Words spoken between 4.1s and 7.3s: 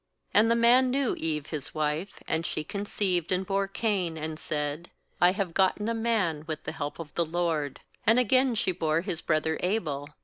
and said: 'I have bgotten a man with the help of the